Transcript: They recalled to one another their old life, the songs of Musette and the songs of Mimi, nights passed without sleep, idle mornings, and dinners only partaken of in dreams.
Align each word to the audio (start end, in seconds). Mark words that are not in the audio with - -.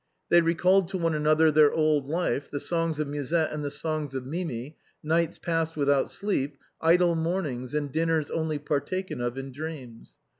They 0.29 0.41
recalled 0.41 0.87
to 0.87 0.97
one 0.97 1.13
another 1.13 1.51
their 1.51 1.71
old 1.71 2.07
life, 2.07 2.49
the 2.49 2.59
songs 2.59 2.99
of 2.99 3.07
Musette 3.07 3.51
and 3.51 3.63
the 3.63 3.69
songs 3.69 4.15
of 4.15 4.25
Mimi, 4.25 4.75
nights 5.03 5.37
passed 5.37 5.77
without 5.77 6.09
sleep, 6.09 6.57
idle 6.81 7.13
mornings, 7.13 7.75
and 7.75 7.91
dinners 7.91 8.31
only 8.31 8.57
partaken 8.57 9.21
of 9.21 9.37
in 9.37 9.51
dreams. 9.51 10.15